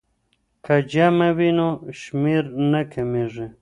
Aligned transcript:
که 0.65 0.75
جمع 0.91 1.29
وي 1.37 1.49
نو 1.57 1.67
شمېر 2.01 2.43
نه 2.71 2.81
کمیږي. 2.93 3.45